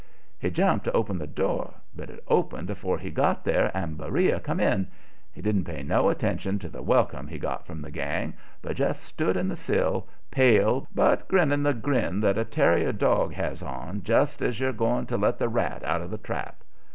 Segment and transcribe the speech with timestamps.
[0.39, 4.39] He jumped to open the door, but it opened afore he got there and Beriah
[4.39, 4.87] come in.
[5.31, 8.33] He didn't pay no attention to the welcome he got from the gang,
[8.63, 13.33] but just stood on the sill, pale, but grinning the grin that a terrier dog
[13.35, 16.63] has on just as you're going to let the rat out of the trap.